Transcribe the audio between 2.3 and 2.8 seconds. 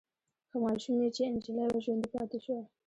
شوه.